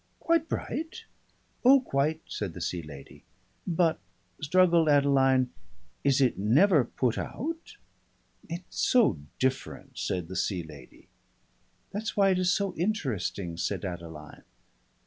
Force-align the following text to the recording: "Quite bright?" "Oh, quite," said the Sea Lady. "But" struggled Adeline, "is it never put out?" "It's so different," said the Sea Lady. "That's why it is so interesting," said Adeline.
"Quite 0.19 0.49
bright?" 0.49 1.05
"Oh, 1.63 1.79
quite," 1.79 2.21
said 2.27 2.55
the 2.55 2.59
Sea 2.61 2.81
Lady. 2.81 3.23
"But" 3.67 3.99
struggled 4.41 4.89
Adeline, 4.89 5.51
"is 6.03 6.19
it 6.21 6.39
never 6.39 6.83
put 6.83 7.19
out?" 7.19 7.77
"It's 8.49 8.81
so 8.81 9.19
different," 9.37 9.99
said 9.99 10.27
the 10.27 10.35
Sea 10.35 10.63
Lady. 10.63 11.07
"That's 11.91 12.17
why 12.17 12.31
it 12.31 12.39
is 12.39 12.51
so 12.51 12.73
interesting," 12.77 13.57
said 13.57 13.85
Adeline. 13.85 14.41